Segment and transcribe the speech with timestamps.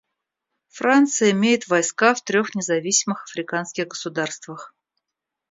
[0.69, 4.73] Франция имеет войска в трех независимых африканских государствах.